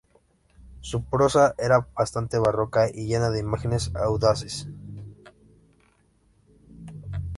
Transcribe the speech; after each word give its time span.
Su 0.79 1.03
prosa 1.05 1.53
era 1.59 1.87
bastante 1.95 2.39
barroca 2.39 2.89
y 2.91 3.05
llena 3.05 3.29
de 3.29 3.39
imágenes 3.39 3.93
audaces. 3.95 4.67